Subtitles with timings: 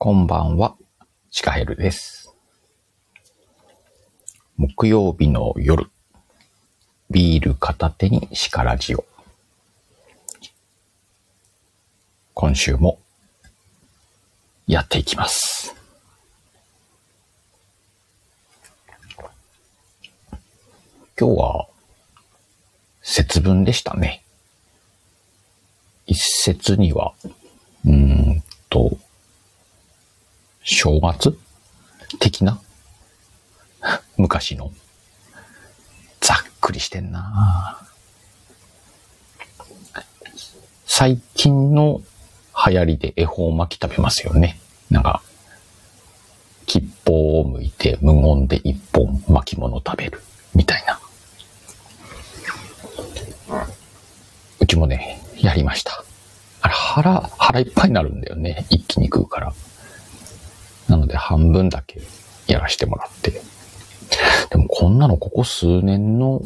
[0.00, 0.76] こんばんは、
[1.32, 2.32] シカヘルです。
[4.56, 5.90] 木曜日の夜、
[7.10, 9.04] ビール片手にシカラジオ。
[12.32, 13.00] 今週も
[14.68, 15.74] やっていきます。
[21.18, 21.66] 今日は
[23.02, 24.22] 節分でしたね。
[26.06, 27.14] 一節には、
[27.84, 28.27] うん、
[30.70, 31.38] 正月？
[32.20, 32.60] 的な？
[34.18, 34.70] 昔の。
[36.20, 37.80] ざっくりしてんな
[40.84, 42.02] 最近の
[42.66, 44.58] 流行りで恵方巻き食べますよね。
[44.90, 45.22] なんか、
[46.66, 50.20] 吉報を向いて無言で一本巻物食べる。
[50.54, 51.00] みたいな。
[54.60, 56.04] うちもね、やりました。
[56.60, 58.66] あれ腹、腹いっぱいになるんだよね。
[58.68, 59.54] 一気に食うから。
[60.88, 62.00] なので半分だけ
[62.46, 63.42] やらせてもらって。
[64.50, 66.42] でもこんなのここ数年の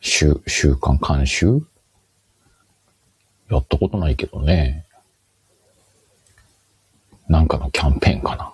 [0.00, 1.62] 週、週間監修
[3.50, 4.86] やったことないけどね。
[7.28, 8.52] なんかのキャンペーンかな。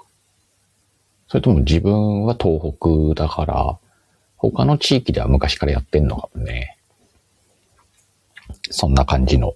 [1.28, 3.78] それとも自分は東北だから、
[4.36, 6.78] 他の地域では昔からやってんのかもね。
[8.70, 9.54] そんな感じの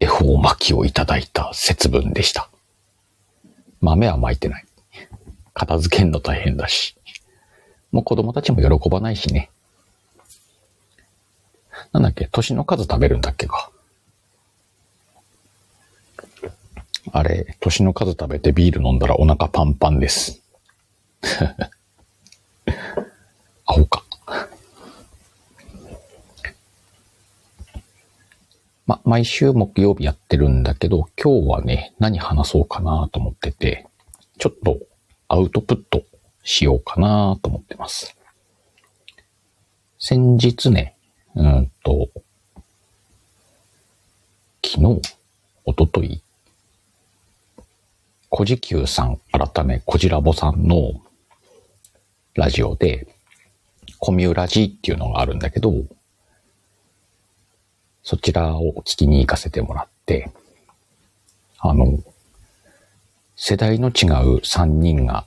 [0.00, 2.50] 恵方巻きをいただいた節分でした。
[3.80, 4.66] 豆は巻いてない。
[5.54, 6.96] 片付けんの大変だし。
[7.92, 9.50] もう子供たちも喜ばないしね。
[11.92, 12.28] なんだっけ？
[12.30, 13.70] 年の数食べるんだっけか？
[17.12, 20.40] あれ、年の数食べてビール飲んだらお腹パンパンです。
[23.66, 24.04] アホか。
[28.90, 33.86] ま、毎週木曜日やってるんだけど、今日はね、何話そうかなと思ってて、
[34.36, 34.80] ちょっと
[35.28, 36.02] アウトプット
[36.42, 38.16] しようかなと思ってます。
[40.00, 40.96] 先日ね、
[41.36, 42.08] うんと、
[44.66, 45.00] 昨日、
[45.64, 46.20] おととい、
[48.28, 51.00] 小じきゅうさん、改め、こじらぼさんの
[52.34, 53.06] ラジオで、
[54.00, 55.74] コミュラジっていうのがあるんだけど、
[58.02, 60.30] そちらを聞きに行かせてもらって、
[61.58, 61.98] あの、
[63.36, 65.26] 世代の違う3人が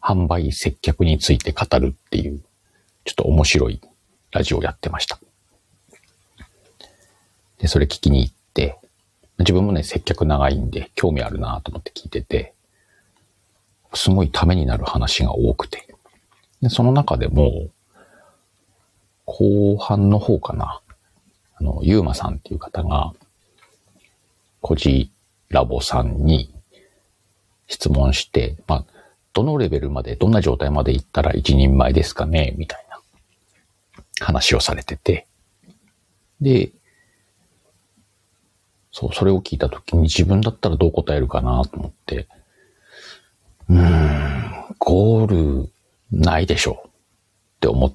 [0.00, 2.40] 販売接客について語るっていう、
[3.04, 3.80] ちょっと面白い
[4.30, 5.18] ラジオをやってました。
[7.58, 8.78] で、それ聞きに行って、
[9.38, 12.54] 自分もね、接客長いんで興味あるなと思って聞いてて、
[13.94, 15.94] すごいためになる話が多くて。
[16.60, 17.68] で、その中でも、
[19.24, 20.80] 後半の方かな。
[21.62, 23.12] あの、ゆうまさんっていう方が、
[24.60, 25.12] コジ
[25.48, 26.52] ラボさんに
[27.68, 28.84] 質問して、まあ、
[29.32, 32.98] どのレベルまで、どんな状態まで行ったら一人前ですかねみたいな
[34.20, 35.28] 話をされてて。
[36.40, 36.72] で、
[38.90, 42.26] そう、それを聞いたときに自分だったらどう答えるかなと思って、
[43.70, 45.70] うーん、ゴール
[46.10, 46.90] ないでしょっ
[47.60, 47.92] て思っ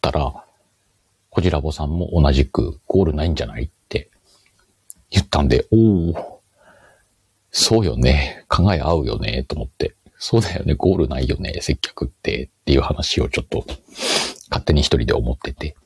[0.00, 0.44] たら、
[1.30, 4.10] こじらぼさんも同じくゴールないんじゃないって
[5.10, 6.40] 言ったんで、おお、
[7.52, 8.44] そうよね。
[8.48, 9.44] 考え合うよね。
[9.44, 9.94] と思って。
[10.18, 10.74] そうだよね。
[10.74, 11.58] ゴールないよね。
[11.62, 12.44] 接客って。
[12.44, 13.64] っていう話をちょっと
[14.50, 15.76] 勝手に一人で思ってて。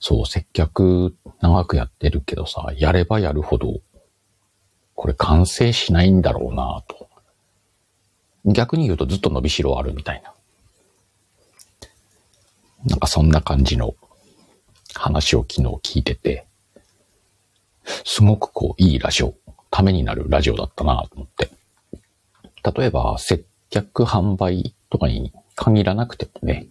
[0.00, 3.80] そう、接客長くやってるけどさ、やればやるほど、
[4.94, 7.08] これ完成しないんだろうなと。
[8.44, 10.32] 逆に言うとずっと伸びしろあるみたいな。
[12.84, 13.94] なんかそんな感じの
[14.94, 16.46] 話を昨日聞いてて、
[18.04, 19.34] すごくこういいラジオ、
[19.70, 21.50] ためになるラジオだったなと思って。
[22.76, 26.68] 例えば接客販売とかに限らなくてもね、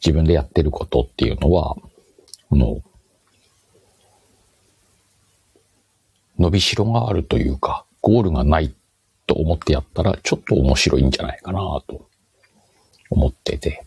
[0.00, 1.76] 自分でやってることっていうのは、
[2.48, 2.80] この、
[6.38, 8.72] 伸びしろがあるというか、ゴールがない
[9.26, 11.58] と思ってやったら、ちょっと面白いんじゃないかな
[11.88, 12.08] と
[13.10, 13.84] 思ってて。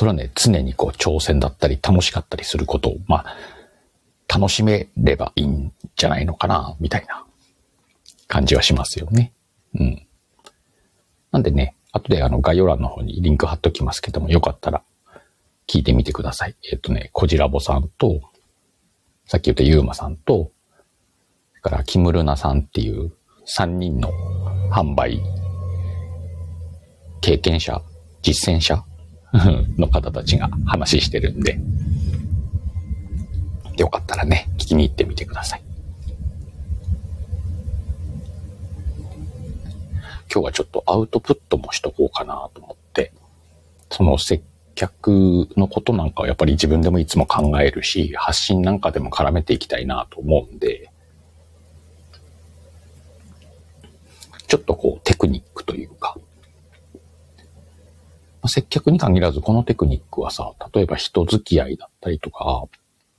[0.00, 3.36] それはね、常にこう挑戦だったり楽しかったりすることを、まあ、
[4.34, 7.26] 楽しめればいいんじゃないのかな、みたいな
[8.26, 9.34] 感じはしますよね。
[9.74, 10.06] うん。
[11.32, 14.82] なんでね、後であの概要欄の方にリンク貼っときますけども、よかったら
[15.68, 16.56] 聞いてみてください。
[16.72, 18.22] えっ、とね、こじらぼさんと、
[19.26, 20.50] さっき言ったゆうまさんと、
[21.50, 23.12] それからキムルナさんっていう
[23.54, 24.10] 3人の
[24.72, 25.20] 販売
[27.20, 27.82] 経験者、
[28.22, 28.82] 実践者
[29.78, 31.58] の方たちが話してるんで、
[33.76, 35.62] よかったらね、聞きに行ってみてください。
[40.32, 43.12] 今日はちょっとアウトプットもしとこうかなと思って、
[43.90, 44.42] その接
[44.76, 50.90] 客のことなんかはやっぱり自分でもいつも考えるし、発信なんかでも絡めていきたいなと思うんで、
[54.46, 56.16] ちょっとこうテクニックというか、
[58.42, 62.64] まあ、接客に限らずこのテクニックはさ、例えば人付き合いだったりとか、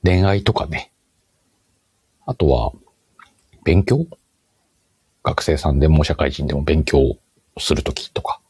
[0.04, 0.92] 恋愛とかね、
[2.26, 2.72] あとは
[3.64, 4.06] 勉強？
[5.24, 7.16] 学生さんでも社会人でも勉強
[7.60, 8.42] するときとか、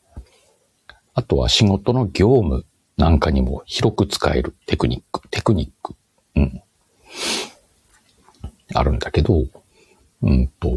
[1.13, 2.65] あとは仕事の業務
[2.95, 5.95] なんかにも広く使えるテクニック、テクニック、
[6.35, 6.61] うん、
[8.73, 9.43] あるんだけど、
[10.21, 10.71] うんと、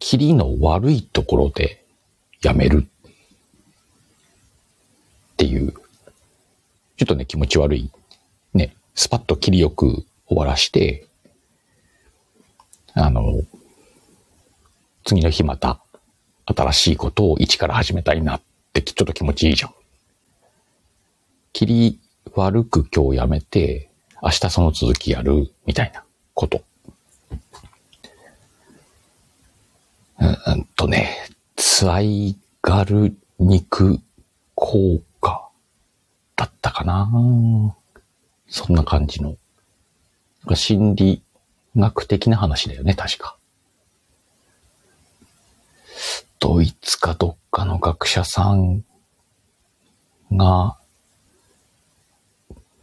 [0.00, 1.81] キリの悪いところで
[2.42, 2.86] やめるっ
[5.36, 5.72] ていう、
[6.96, 7.90] ちょっとね、気持ち悪い。
[8.54, 11.06] ね、スパッと切りよく終わらして、
[12.94, 13.42] あの、
[15.04, 15.80] 次の日また
[16.46, 18.42] 新しいことを一から始めたいなっ
[18.72, 19.74] てちょっと気持ちいいじゃん。
[21.52, 22.00] 切り
[22.34, 23.90] 悪く今日やめて、
[24.22, 26.04] 明日その続きやるみたいな
[26.34, 26.62] こと。
[30.18, 31.16] うんとね、
[31.64, 34.00] ツアイガル肉
[34.56, 35.48] 効果
[36.34, 37.08] だったかな
[38.48, 39.36] そんな感じの。
[40.56, 41.22] 心理
[41.76, 43.36] 学的な話だよね、確か。
[46.40, 48.82] ドイツかどっかの学者さん
[50.32, 50.76] が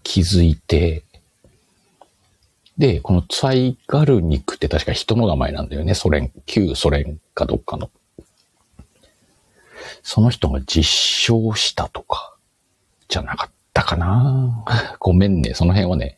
[0.04, 1.04] 気づいて、
[2.78, 5.94] で、このツァイガルニクって確か人の名前なんだよね。
[5.96, 7.92] ソ連、旧ソ連かどっかの。
[10.04, 12.36] その人が実証したとか、
[13.08, 14.64] じゃなかったかな
[15.00, 15.54] ごめんね。
[15.54, 16.18] その辺はね、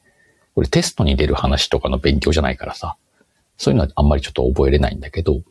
[0.55, 2.97] これテストに出る話とかの勉強じゃないからさ、
[3.57, 5.41] そういうのはあんまりちょっと覚えれないんだけど、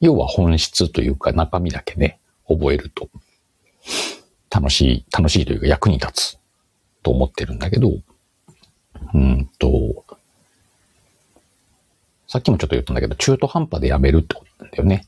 [0.00, 2.18] 要は本質というか中身だけね、
[2.48, 3.08] 覚えると、
[4.50, 6.38] 楽しい、楽しいというか役に立つ
[7.02, 7.92] と思ってるんだけど、
[9.14, 10.04] うんと、
[12.26, 15.06] さっきもちょっと言ったんだけど、中途半端でやめるってことなんだよね。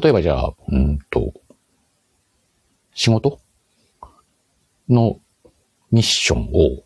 [0.00, 1.32] 例えばじゃあ、うんと、
[2.94, 3.40] 仕事？
[4.88, 5.18] の
[5.90, 6.82] ミッションを、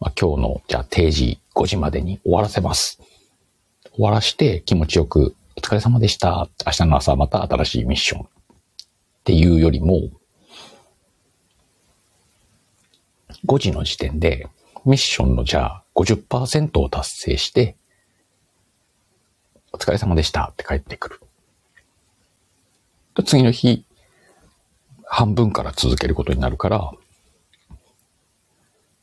[0.00, 3.00] まあ、今日の、じゃあ定時5時までに終わらせます。
[3.94, 6.48] 終わらして気持ちよく、お疲れ様でした。
[6.66, 8.22] 明日の朝また新しいミッション。
[8.22, 8.26] っ
[9.24, 10.10] ていうよりも、
[13.46, 14.48] 5時の時点で
[14.84, 17.76] ミッションのじゃあ50%を達成して、
[19.72, 21.20] お疲れ様でしたって帰ってくる。
[23.24, 23.86] 次の日、
[25.16, 26.90] 半分から続けることになるから、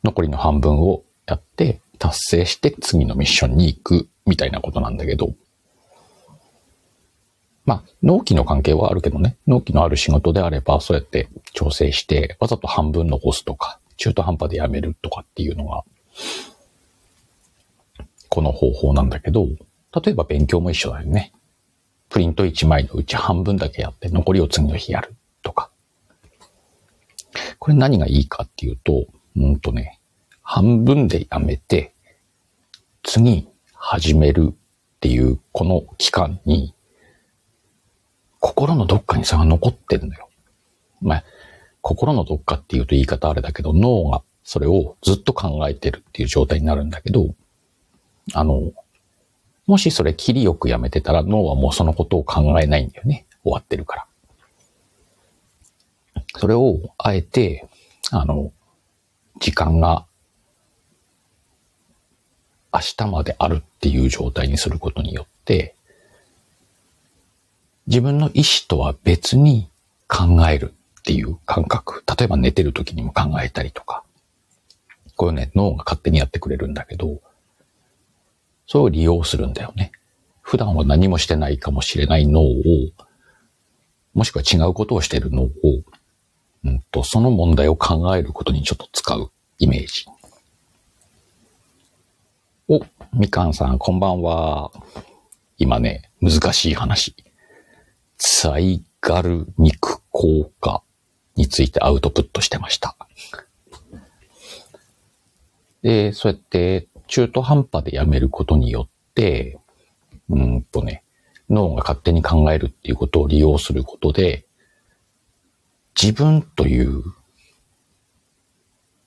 [0.04, 5.32] 残りの半分をやって達成して次のミッションに行くみたいなことなんだけど、
[7.64, 15.82] まあ、納期の関係はあるけどね、納期のある仕事であれば、そうやって調整して、わざと半分残すとか、中途半端でやめるとかっていうのが、
[18.28, 19.46] この方法なんだけど、
[20.04, 21.32] 例えば勉強も一緒だよね。
[22.10, 25.70] プリント1枚のうち半分だけやって残りを次の日やるとか。
[27.62, 30.00] これ何がいいかっていうと、うんとね、
[30.42, 31.94] 半分でやめて、
[33.04, 34.54] 次始めるっ
[34.98, 36.74] ていうこの期間に、
[38.40, 40.28] 心のどっかに差が残ってるのよ。
[41.00, 41.24] まあ、
[41.82, 47.32] 心のどっかっていうと言い方あれだけど、脳がそれをずっと考えてるっていう状態になるんだけど、
[48.34, 48.72] あの、
[49.68, 53.24] もしそれ切りよくやめてたら脳はもうそのことを考えないんだよね。
[53.44, 54.06] 終わってるから。
[56.38, 57.68] それをあえて、
[58.10, 58.52] あの、
[59.40, 60.06] 時間が
[62.72, 65.74] 明日まであるっていう状態にすることによって、
[67.86, 69.68] 自分の意思とは別に
[70.08, 72.04] 考えるっていう感覚。
[72.06, 74.04] 例えば寝てる時にも考えたりとか。
[75.16, 77.20] こういうね、脳が勝手にやってくれるんだけど、
[78.66, 79.92] それを利用するんだよね。
[80.40, 82.54] 普段は何もしてないかもしれない脳を、
[84.14, 85.50] もしくは違うことをしてる脳を、
[86.64, 90.06] うんと、その問題を考えることにちょっと使うイメージ。
[92.68, 92.80] お、
[93.12, 94.70] みかんさん、こんばんは。
[95.58, 97.16] 今ね、難しい話。
[98.16, 100.82] サイガル肉効果
[101.34, 102.96] についてアウトプットしてました。
[105.82, 109.58] で、そうやって中途半端でやめることによって、
[110.30, 111.02] うんとね、
[111.50, 114.46] 脳が勝手に考えるっていうことを利用することで、
[116.00, 117.02] 自分という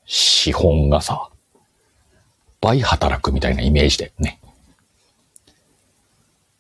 [0.06, 1.30] 資本がさ、
[2.62, 4.40] 倍働くみたいなイメージだよね。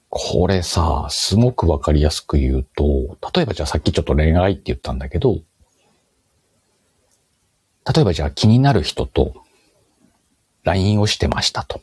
[0.09, 5.41] これさ、すごくわかりやすく言うと、例えばじゃあさっきちょっと恋愛って言ったんだけど、
[7.93, 9.43] 例えばじゃあ気になる人と
[10.63, 11.81] LINE をしてましたと。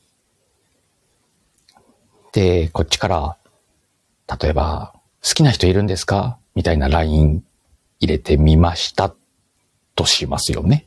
[2.32, 3.36] で、こっちから、
[4.40, 6.38] 例えば、好きな人いるんですか？
[6.54, 7.44] みたいな LINE
[8.02, 9.14] 入れてみました
[9.94, 10.86] としますよね。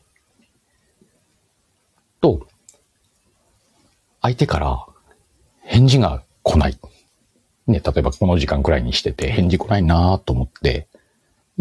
[2.20, 2.46] と、
[4.20, 4.86] 相手から
[5.62, 6.78] 返事が来ない。
[7.66, 10.86] ね、例えばこの時間くらいにしてて返事来ないなと思って、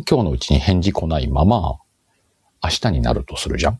[0.07, 1.79] 今日のうちに返事来ないまま
[2.61, 3.79] 明日になるとするじゃん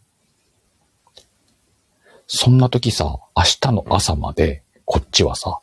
[2.28, 5.60] そんな時さ、明日の朝までこっちはさ、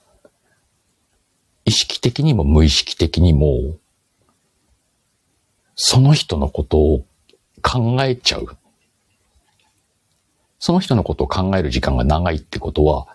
[1.65, 3.77] 意識的にも無意識的にも、
[5.75, 7.05] その人のことを
[7.63, 8.57] 考えちゃう。
[10.59, 13.07] その人のことを考える時間が長いってことは、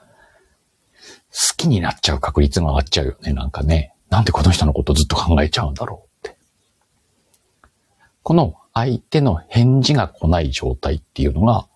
[1.32, 3.94] 好きになっちゃう確率が上がっちゃうよね、なんかね。
[4.10, 6.38] なんでこの人のことずっと考えちゃうんだろうって。
[8.24, 11.68] この相手の返事が来ない状態っていうのが、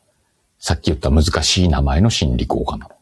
[0.59, 2.95] さっき言った難しい名前の心理効果なの。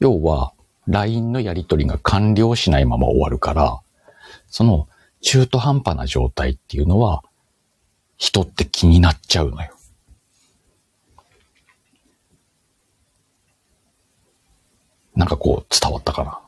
[0.00, 0.52] 要は、
[0.86, 3.80] LINE のやり取りが完了しないまま終わるから、
[4.50, 4.88] その
[5.22, 7.22] 中途半端な状態っていうのは、
[8.18, 9.74] 人って気になっちゃうのよ。
[15.16, 16.40] なんかこう伝わったかな？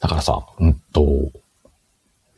[0.00, 1.30] だからさ、うんと、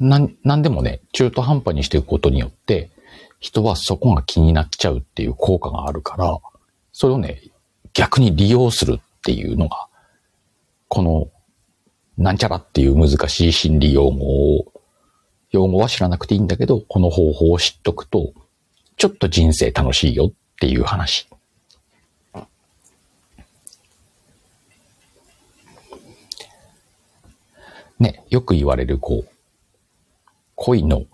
[0.00, 2.90] なん、なんでもね、中途半端にしていくことによって、
[3.38, 6.38] 人はそこが気になっちゃうっていう効果があるから、
[6.92, 7.40] それをね、
[7.94, 9.88] 逆に利用するっていうのが、
[10.88, 11.28] この、
[12.19, 14.73] なんちゃらっていう難しい心理用語を、
[15.50, 18.33] 用語は知らなくていいんだけど、この方法を知っとくと、
[18.97, 21.28] ちょっと人生楽しいよっていう話。
[27.99, 29.28] ね、よく言われる、こう、
[30.54, 31.07] 恋の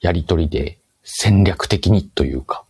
[0.00, 2.64] やりとりで戦略的にというか、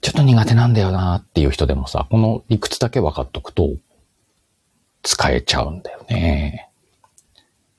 [0.00, 3.70] ちょっと苦手なんだよなっていう人でもさ、この理屈だけ分かっとくと、
[5.02, 6.68] 使えちゃうんだよね。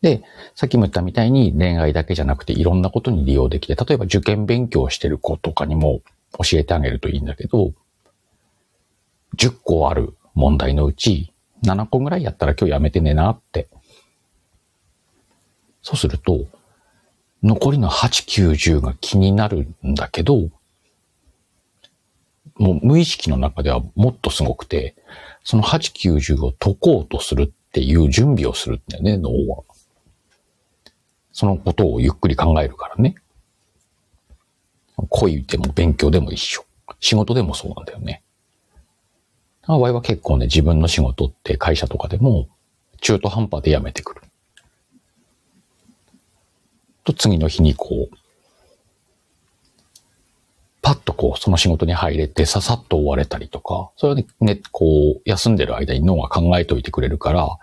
[0.02, 0.24] で、
[0.56, 6.02] さっきも言ったみたいに恋愛だけじゃなくていろんなことに利用できて、例えば受験勉強してる子とかにも
[6.38, 7.72] 教えてあげるといいんだけど、
[9.38, 13.70] 10個ある問題のうち、7個ぐらいやったら今日やめてねなって。
[15.82, 16.46] そうすると、
[17.42, 20.50] 残りの8、9、10が気になるんだけど、
[22.56, 24.96] もう無意識の中ではもっとすごくて、
[25.44, 29.64] その8、9、10を解こうとするっていう準備をするんだよね、脳は。
[31.32, 33.16] そのことをゆっくり考えるからね。
[35.10, 36.64] 恋でも勉強でも一緒。
[37.00, 38.22] 仕事でもそうなんだよね。
[39.68, 42.48] 場合は結構ね、自分の仕事って会社とかでも
[43.02, 44.22] 中途半端で辞めてくる。
[47.04, 48.16] と次の日にこう、
[50.84, 57.58] パッとこう、その仕事に入れてささっと終われたりとか、それはね、こう、休んでる間に脳が考えておいてくれるから、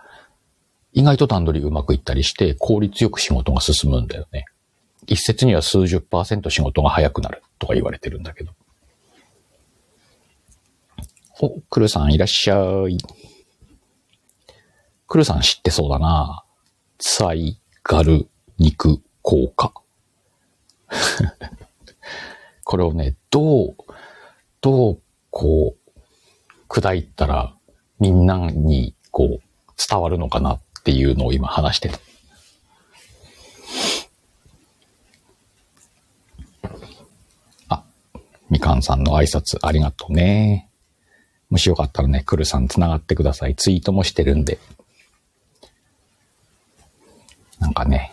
[0.95, 4.47] 意外と段取りうまくいったりして効率よく仕事が進むんだよね。
[5.07, 8.53] 一説には数十パーセント仕事が早くなるとか言われてるんだけど。
[11.43, 12.97] お、クルさんいらっしゃい。
[15.07, 16.43] クルさん知ってそうだな。
[16.99, 19.75] サイガル肉効果。
[22.71, 23.77] これをね、どう、
[24.61, 25.91] どう、こう、
[26.69, 27.53] 砕いたら
[27.99, 29.43] みんなにこう
[29.77, 31.99] 伝わるのかなっていうのを今話してた。
[37.71, 37.83] あ、
[38.49, 40.71] みかんさんの挨拶ありがとうね。
[41.51, 43.57] もしよかったらね、くるさん繋がってください。
[43.57, 44.61] ツイートもしてるんで。
[47.59, 48.13] なんかね、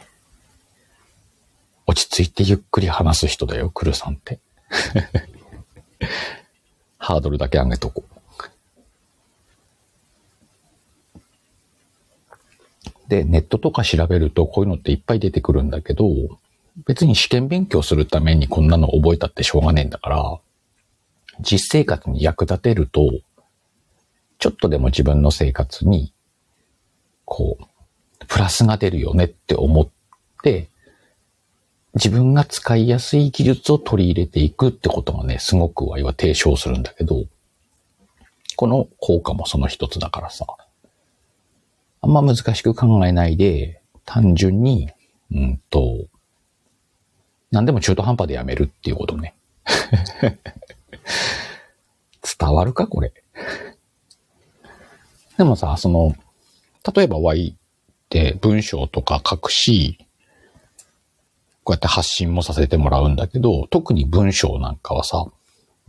[1.86, 4.40] 落ち着いてゆっくり話す人だよ、くるさんって。
[6.98, 8.18] ハードルだけ上げとこう。
[13.08, 16.06] で、ネットとか調べるとこういうのっていっぱい出てくるんだけど、
[16.86, 20.40] 別に試験勉強するためにこんなの覚えたってしょうがねえんだから、
[21.40, 23.12] 実生活に役立てると、
[24.40, 26.14] ちょっとでも自分の生活に、
[27.26, 29.90] こう、プラスが出るよねって思っ
[30.44, 30.70] て、
[31.98, 37.25] 自分が使いやすい技術を取り入れていくってことがね、すごくワイは提唱するんだけど、
[38.56, 40.46] この効果もその一つだからさ、
[42.01, 44.92] あんま難しく考えないで、単純に、
[45.32, 46.06] うんと、
[47.51, 49.34] 何でも中途半端でやめるっていうことね。
[52.39, 53.12] 伝わるかこれ。
[55.38, 56.16] でもさ、その、
[56.96, 57.54] 例えば Y っ
[58.10, 59.98] て文章とか書くし、
[61.68, 65.26] こうやって発信もさせてもらうんだけど、特に文章なんかはさ、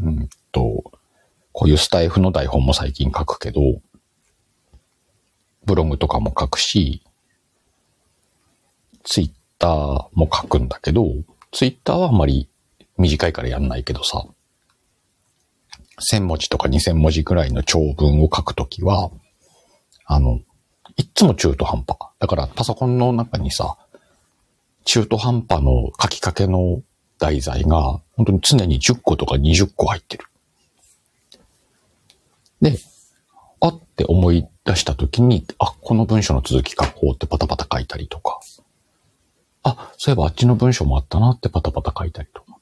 [0.01, 0.83] うんと、
[1.53, 3.61] こういうスタイフの台本も最近書くけど、
[5.67, 7.05] ブログとかも書くし、
[9.05, 9.31] ツイッ
[9.61, 11.05] ターも書くんだけど、
[11.53, 12.49] ツイッターはあまり
[12.97, 14.27] 短いからやんないけどさ、
[16.13, 19.13] 1000文字とか2000文字くらいの長文を書くときは、
[20.07, 20.41] あの、
[20.97, 21.99] いつも中途半端。
[22.19, 23.77] だからパソコンの中にさ、
[24.85, 26.83] 中途半端の書きかけの
[27.19, 30.25] 題材が、本当に常に10個とか20個入ってる。
[32.61, 32.79] で、
[33.61, 38.41] あって思い出した時に、あ、この文章の続き書こうってパタパタ書いたりとか、
[39.63, 42.59] あ、そういえばあっちの文章もあったなってパタパタ書いたりとか。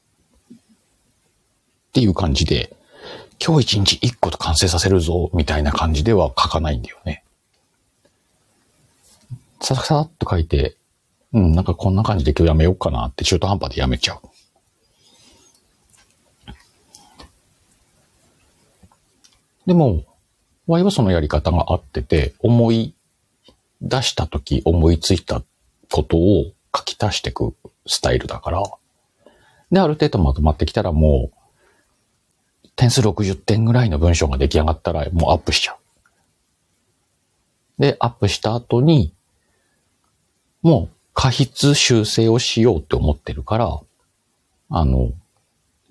[0.57, 0.59] っ
[1.93, 2.75] ていう感じで、
[3.45, 7.23] 今日一日一個と完成させるぞ、みたいな感じでは書かないんだよね。
[9.61, 10.77] さささっと書いて、
[11.33, 14.21] うん、なんかこんな感じで今日やめようかなって中途半端でやめちゃう。
[19.67, 20.05] でも、
[20.67, 22.95] Y はそのやり方があってて、思い
[23.81, 25.43] 出したとき思いついた
[25.91, 27.55] ことを書き足していく
[27.87, 28.63] スタイルだから、
[29.71, 31.31] で、ある程度まとまってきたらも
[32.65, 35.77] う、点数60点ぐらいの文章が出来上がったらもうアップしちゃう。
[37.79, 39.13] で、アップした後に、
[40.63, 43.81] もう過筆修正をしようって思ってるから、
[44.69, 45.13] あの、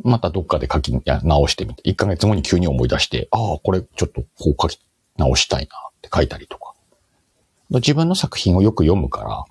[0.03, 4.79] またどっかで書き直してみて、1ヶ月後に急に思い出して、ああ、これちょっとこう書き
[5.17, 6.75] 直したいなって書いたりとか。
[7.71, 9.45] 自分の作品をよく読むから、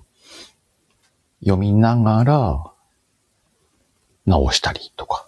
[1.41, 2.63] 読みながら
[4.25, 5.27] 直したりとか。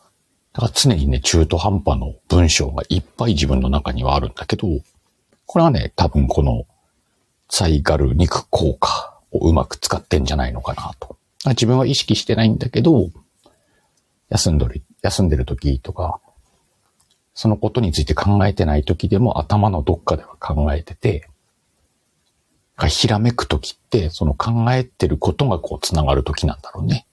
[0.54, 4.66] だから常にね、中途半端の文章がいっぱい自分の中にはあるんだけど、
[5.46, 6.66] これはね、多分この
[7.50, 11.18] サイガル肉効果をうまく使ってんじゃないのかなと。
[11.46, 13.10] 自分は意識してないんだけど、
[14.30, 16.20] 休んどる、休んでる時とか、
[17.34, 21.30] そのことについて考えてない時でも頭のどっかでは考えてて、
[22.88, 27.06] ひらめく時って、その考えてることがこう繋がる時なんだろうね。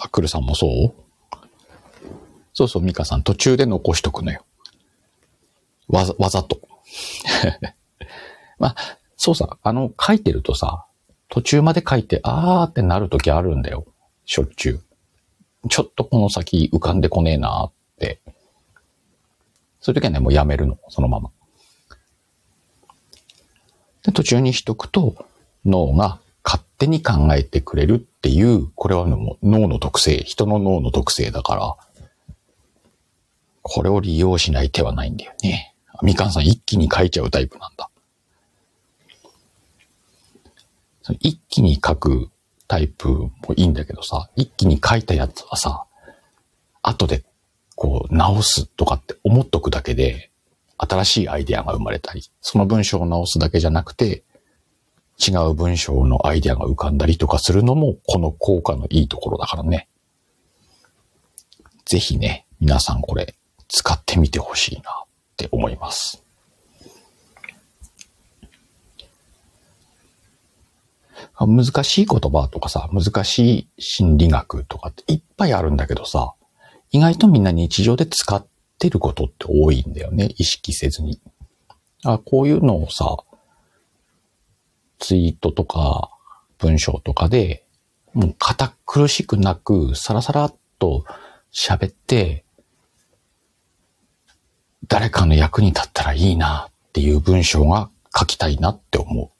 [0.00, 0.92] アクルさんもそう？
[2.54, 4.44] そうそう、ミカさん途中で残しとくのよ。
[5.88, 6.60] わざ、わざと。
[8.58, 8.76] まあ、
[9.16, 10.86] そうさ、あの、書いてるとさ、
[11.28, 13.86] 途中まで書いて、あーってなるときあるんだよ。
[14.24, 15.68] しょっちゅう。
[15.68, 18.20] ちょっとこの先浮かんでこねえなーって。
[19.80, 20.78] そういう時はね、もうやめるの。
[20.88, 21.30] そのまま。
[24.04, 25.26] で、途中にしとくと、
[25.64, 31.76] 脳が勝手に考えてくれるっていう、これはもう脳の特性、人の脳の特性だから、
[33.62, 35.74] これを利用しない手はないんだよね。
[36.02, 37.90] みかんさん一気に書いちゃうタイプなんだ。
[41.20, 42.30] 一気に書く
[42.66, 45.84] タイプもいいんだけどさ、一気に書いたやつはさ、
[46.82, 47.24] 後で
[47.74, 50.30] こう直すとかって思っとくだけで、
[50.76, 54.22] 新しいアイデアが生まれたり、その文章を直すだけじゃなくて、
[55.18, 59.88] 違う文章のアイデアが浮かんだりとかするのも、この効果のいいところだからね。
[61.84, 63.34] ぜひね、皆さんこれ
[63.66, 65.04] 使ってみてほしいな
[65.38, 66.24] って思います。
[71.38, 76.34] 難しい言葉とかさ、難しい心理学とかっていっぱいあるんだけどさ、
[76.90, 78.44] 意外とみんな日常で使っ
[78.78, 80.30] てることって多いんだよね。
[80.36, 81.20] 意識せずに。
[82.04, 83.18] あこういうのをさ、
[84.98, 86.10] ツイートとか
[86.58, 87.64] 文章とかで、
[88.14, 91.04] もう堅苦しくなく、さらさらっと
[91.52, 92.44] 喋って、
[94.86, 99.32] 誰かの役に立ったらいいなっていう文章が書きたいなって思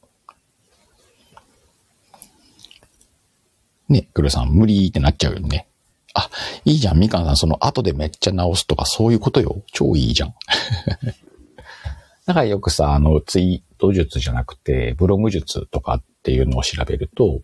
[3.89, 3.93] う。
[3.93, 5.67] ね、黒さん、無理ってなっちゃうよね。
[6.15, 6.29] あ、
[6.65, 9.63] いいじゃん、みかんさん、その後でめっちゃ直すとかそういうことよ。
[9.73, 10.35] 超いいじゃん。
[12.27, 17.41] だからよくさ、あの、ツイート術じゃなくて、ブログ術とかっていうのを調べると、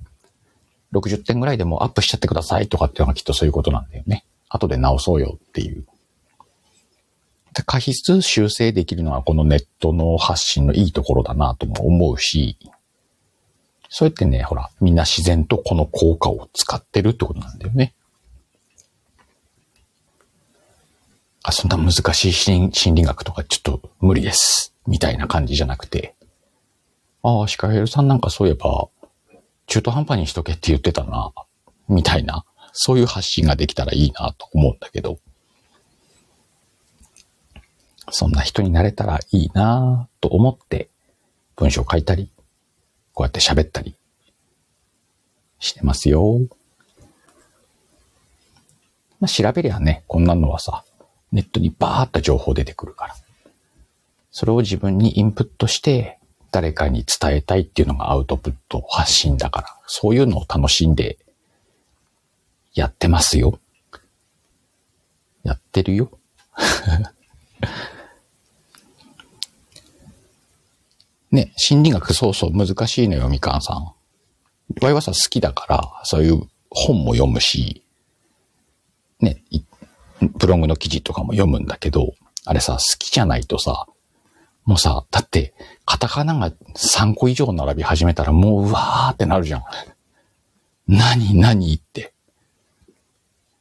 [0.93, 4.25] 60点ぐらいでもアップしちゃってくださいとかっていうのがきっとそういうことなんだよね。
[4.49, 5.87] 後で直そうよっていう。
[7.63, 12.59] 過失修正できるのはこのネットの発信のいいところだなとも思うし、
[13.89, 17.95] そうやってね、ほら、みんな自然とこの効果を使ってるってことなんだよね。
[21.45, 24.75] あ、そんな難しい心心理学とかちょっと無理です。
[24.87, 26.15] みたいな感じじゃなくて、
[27.23, 28.89] ああ、シカヘルさんなんかそういえば、
[29.67, 31.33] 中途半端にしとけって言ってたな、
[31.89, 35.19] みたいな、そういう発信ができたらいいなと思うんだけど、
[38.17, 40.89] そんな人になれたらいいなと思って
[41.57, 42.31] 文章を書いたり、
[43.13, 43.97] こうやって喋ったり
[45.59, 46.39] してますよ。
[49.19, 50.85] まあ、調べりゃね、こんなのはさ、
[51.33, 53.17] ネットにバーっと情報出てくるから。
[54.31, 56.21] それを自分にインプットして、
[56.53, 61.19] 誰かに伝えたいっていうのがアウトプット発信だから、そういうのを楽しんで
[62.75, 63.59] やってますよ。
[65.43, 66.17] やってるよ。
[71.35, 73.93] ね、心理学そうそう難しいのよ、みかんさん。
[74.81, 77.85] わいはさ、好きだから、そういう本も読むし、
[79.19, 79.43] ね、
[80.39, 83.87] ブログの記事とかも読むんだけど、あれさ、好きじゃないとさ、
[84.65, 89.65] もうさ、だって、カタカナが3個以上並び始めたらもううわーってなるじゃん。
[90.87, 92.15] 何何って。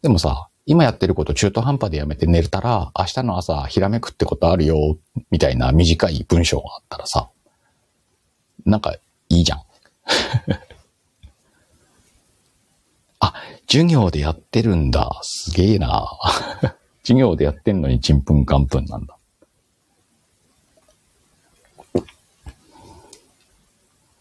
[0.04, 5.00] でもさ、今やってること中途半端でやめて寝れたら、明日の朝ひらめくってことあるよ、
[5.32, 7.32] みたいな短い文章があったらさ、
[8.66, 8.96] なんか
[9.30, 9.64] いいじゃん。
[13.20, 13.34] あ、
[13.68, 15.20] 授業でやってるんだ。
[15.24, 16.08] すげえな。
[17.04, 19.18] 授業でやってんのにちんぷんかんぷんなんだ。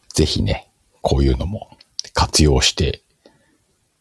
[0.08, 0.68] ぜひね、
[1.00, 1.76] こういうのも
[2.12, 3.02] 活用して、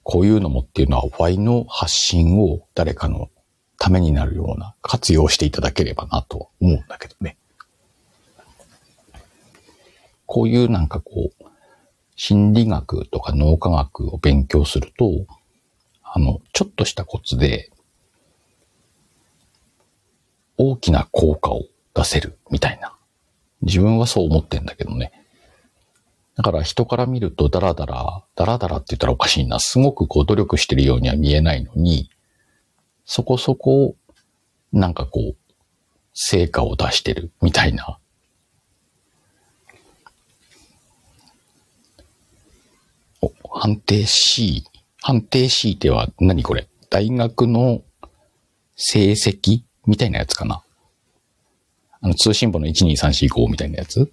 [0.04, 3.30] こういうのもっていうのは Y の発信を誰かの
[3.78, 7.38] ためになるような活用していただければなと思うんだけどね。
[10.32, 11.44] こういうなんかこう、
[12.16, 15.26] 心理学とか脳科学を勉強すると、
[16.04, 17.70] あの、ちょっとしたコツで、
[20.56, 22.96] 大きな効果を出せるみたいな。
[23.62, 25.12] 自分はそう思ってんだけどね。
[26.38, 29.60] だから人から見るとダラダラ、ダラダラって言ったらおかしいな。
[29.60, 32.10] すごくこう努力してるようには見えないのに、
[33.04, 33.98] そこそこ、
[34.72, 35.36] なんかこう、
[36.14, 37.98] 成果を出してるみたいな。
[43.22, 44.64] お、判定 C。
[45.02, 46.68] 判定 C っては何これ？
[46.90, 47.82] 大学の
[48.76, 50.64] 成績みたいなやつかな？
[52.02, 54.12] あの、通信簿の12345みたいなやつ？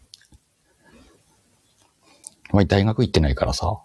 [2.50, 3.78] お前大学行ってないからさ、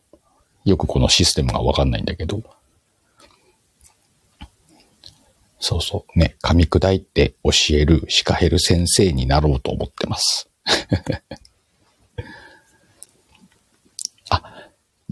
[0.66, 2.42] よくこのシステムがわかんないんだけど。
[5.60, 6.20] そうそう。
[6.20, 10.50] ね、噛み砕いて教えるシカヘル先生になろうと思ってます。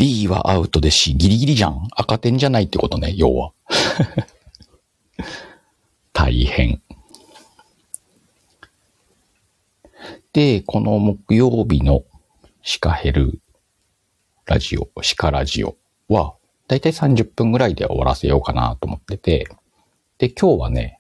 [0.02, 1.88] D はアウトで C、ギリギリじゃん。
[1.92, 3.52] 赤点じゃないってことね、要は。
[6.12, 6.82] 大変。
[10.34, 12.04] で、この木曜日の
[12.64, 13.42] シカヘル
[14.48, 15.78] ラジオ、シカラジオ
[16.10, 16.34] は、
[16.68, 19.48] だいたい30分ぐらいで終わらせようかなと思ってて、
[20.18, 20.98] で、今日はね、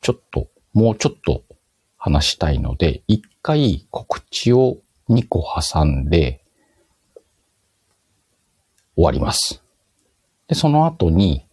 [0.00, 1.44] ちょっと、もうちょっと
[1.98, 4.78] 話したいので、一回告知を
[5.10, 6.39] 2個挟んで
[9.00, 9.62] 終わります。
[10.48, 11.46] で、その後に、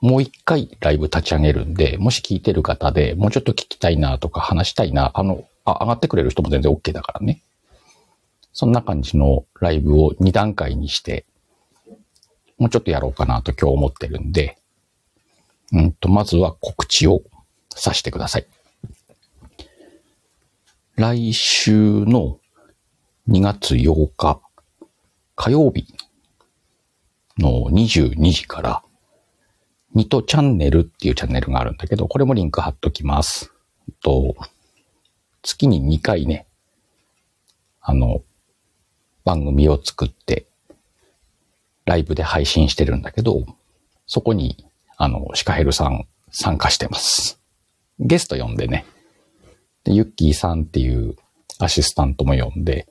[0.00, 7.42] もう一回ライブ立ち上げるんで、もし聞いてる方でもうちょっと聞きたいなとか話したいな、あの、あ上がってくれる人も全然 OK だからね。
[8.52, 11.26] そんな感じのライブを2段階にして、
[12.58, 14.56] もうちょっとやろうかなと今日思ってるんで、
[15.72, 17.22] うんと、まずは告知を
[17.74, 18.46] させてください。
[20.96, 22.38] 来週の
[23.28, 24.40] 2月8日
[25.36, 25.86] 火曜日
[27.38, 28.82] の22時から、
[29.94, 33.52] ニトチャンネルっていうチャンネルがあるんだけど、これもリンク貼っときます。
[34.02, 34.36] と、
[35.42, 36.46] 月に2回ね、
[37.80, 38.22] あの、
[39.24, 40.46] 番組を作って、
[41.84, 43.44] ライブで配信してるんだけど、
[44.06, 44.66] そこに、
[44.96, 47.40] あの、シカヘルさん参加してます。
[47.98, 48.86] ゲスト呼んでね。
[49.84, 51.16] で、ユッキーさんっていう
[51.58, 52.88] アシスタントも呼んで、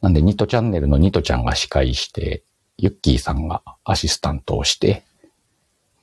[0.00, 2.42] なんで、ニトチャンネルのニトちゃんが司会して、
[2.78, 5.04] ユッキーさんがアシスタントをして、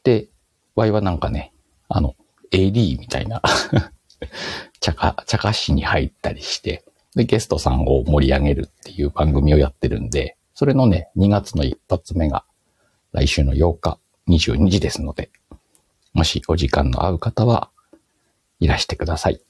[0.03, 0.27] で、
[0.75, 1.53] ワイはなんかね、
[1.89, 2.15] あの、
[2.51, 3.41] AD みたいな、
[4.79, 6.84] 茶化、茶化しに入ったりして、
[7.15, 12.45] で、ゲストさんを盛り上げるっていう番組をやってるんで、それのね、2月の一発目が
[13.12, 15.29] 来週の8日22時ですので、
[16.13, 17.69] もしお時間の合う方は
[18.60, 19.41] いらしてください。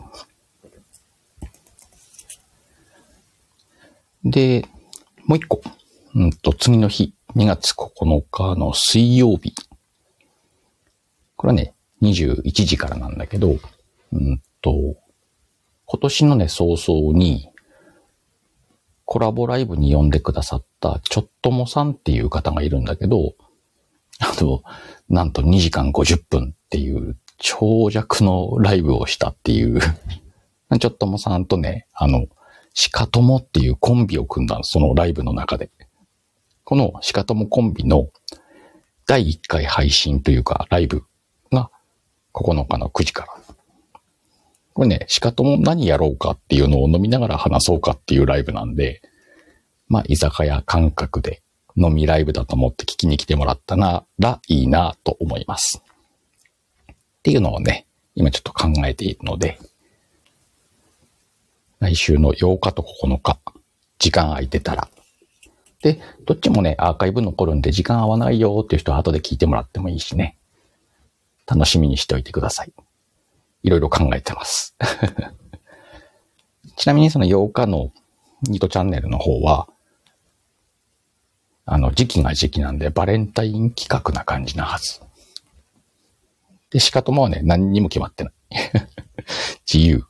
[4.24, 4.66] で、
[5.26, 5.62] もう一個。
[6.16, 9.54] うんと、次の日、2月9日の水曜日。
[11.38, 13.58] これはね、21時からなんだけど、
[14.12, 14.98] うんと、
[15.86, 17.50] 今年のね、早々に、
[19.06, 23.34] コラボライブに呼んでくださったちょっともさんっていう方がいるんだけど、
[24.20, 24.64] あと、
[25.10, 29.80] なんと2時間50分っていう長尺のライブをしたっていう
[30.80, 32.28] ちょっともさんとね、あの、
[32.74, 35.70] シカトモっていうコンビを組んだそのライブの中で。
[36.64, 38.10] このシカトモコンビの
[39.08, 41.04] 第1回配信というかライブ
[41.52, 41.70] が
[42.34, 43.56] 9日の9時から。
[44.74, 49.02] これね、シカトモ何やろうかっていうのを飲みながら話そうかっていうライブなんで、
[49.88, 51.42] まあ居酒屋感覚で
[51.76, 55.84] 飲みライブだと思って聞きに来てもらったならいいなと思います。
[56.92, 59.60] っていうのをね、今ちょっと考えているので、
[61.80, 63.40] 来週の8日と9日、
[64.00, 64.88] 時間空いてたら。
[65.82, 70.38] で、どっちもね、アーカイブ残るんで時間合わないよっていう人は後で聞いてもらってもいいしね。
[71.48, 72.74] 楽しみにしておいてください。
[73.64, 74.76] いろいろ考えてます。
[76.78, 77.92] ちなみにその8日の
[78.44, 79.68] ニトチャンネルの方は、
[81.66, 85.02] あの、時期が時期なんでバレンタイン企画な感じなはず。
[86.72, 88.34] で、しかともはね、何にも決まってない。
[89.72, 90.04] 自由。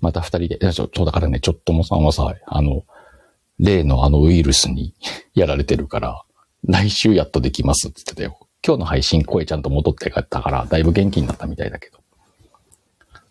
[0.00, 2.84] また二人で、そう、だからね、ちょっともさんはさ、あの、
[3.58, 4.94] 例のあのウイルスに
[5.34, 6.22] やられてるから、
[6.64, 8.38] 来週やっとできますって言ってたよ。
[8.64, 11.98] 今日の配信声ちゃんと戻って帰ったから、だいぶ元気になったみたいだけど。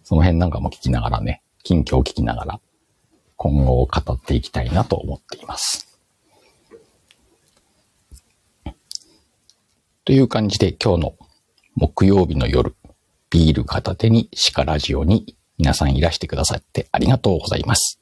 [0.04, 2.60] その辺なんかも聞きながらね、近況を聞きながら、
[3.36, 6.00] 今後を語っていきたいなと思っています。
[10.06, 11.16] という感じで今日の
[11.76, 12.74] 木曜日の夜、
[13.30, 18.00] ビール片手に鹿ラジオに皆さんいらしてくださってありがとうございます。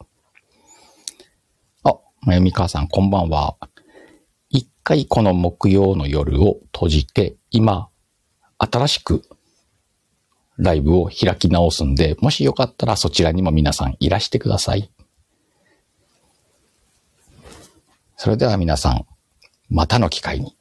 [2.25, 3.55] まゆみかさんこんばんは。
[4.49, 7.89] 一回この木曜の夜を閉じて、今、
[8.57, 9.21] 新しく
[10.57, 14.91] ライブを開き直すんで、もしよかったらそちらにも皆さんいらしてください。
[18.17, 19.05] それでは皆さん、
[19.69, 20.55] またの機会に。